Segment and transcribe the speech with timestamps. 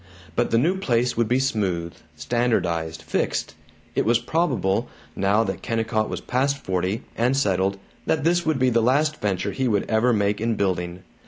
[0.35, 3.53] But the new place would be smooth, standardized, fixed.
[3.93, 7.77] It was probable, now that Kennicott was past forty, and settled,
[8.07, 11.03] that this would be the last venture he would ever make in building.